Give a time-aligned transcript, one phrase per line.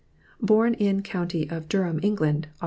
[0.41, 2.57] born in county of Durham, England, Aug.